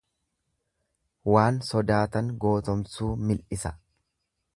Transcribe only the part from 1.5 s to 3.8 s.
sodaatan gootomsuu mil'isa.